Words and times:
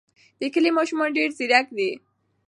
د 0.39 0.41
کلي 0.53 0.71
ماشومان 0.77 1.09
ډېر 1.17 1.29
ځیرک 1.37 1.67
دي. 1.77 1.91